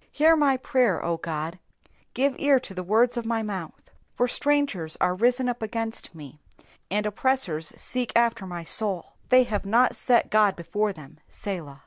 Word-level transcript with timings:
2 0.00 0.06
Hear 0.10 0.34
my 0.34 0.56
prayer, 0.56 1.04
O 1.04 1.16
God; 1.18 1.60
give 2.12 2.34
ear 2.40 2.58
to 2.58 2.74
the 2.74 2.82
words 2.82 3.16
of 3.16 3.24
my 3.24 3.44
mouth. 3.44 3.80
3 3.86 3.92
For 4.14 4.26
strangers 4.26 4.96
are 5.00 5.14
risen 5.14 5.48
up 5.48 5.62
against 5.62 6.16
me, 6.16 6.40
and 6.90 7.06
oppressors 7.06 7.68
seek 7.76 8.12
after 8.16 8.44
my 8.44 8.64
soul: 8.64 9.12
they 9.28 9.44
have 9.44 9.64
not 9.64 9.94
set 9.94 10.32
God 10.32 10.56
before 10.56 10.92
them. 10.92 11.20
Selah. 11.28 11.84